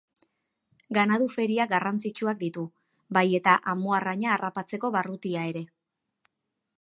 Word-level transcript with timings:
Ganadu-feria 0.97 1.67
garrantzitsuak 1.73 2.39
ditu, 2.39 2.63
bai 3.19 3.25
eta 3.41 3.53
amuarraina 3.75 4.33
harrapatzeko 4.37 4.91
barrutia 4.97 5.45
ere. 5.55 5.63